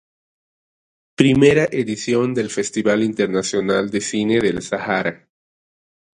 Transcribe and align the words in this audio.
I 1.19 1.35
edición 1.35 2.33
del 2.33 2.49
Festival 2.49 3.03
Internacional 3.03 3.91
de 3.91 4.01
cine 4.01 4.39
del 4.39 4.63
Sahara 4.63 5.29